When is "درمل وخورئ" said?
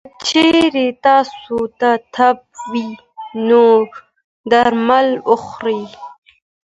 4.51-5.81